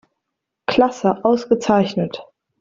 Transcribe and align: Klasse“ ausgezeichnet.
Klasse“ 0.65 1.23
ausgezeichnet. 1.23 2.25